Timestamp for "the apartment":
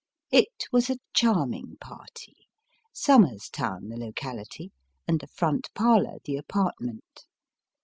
6.25-7.27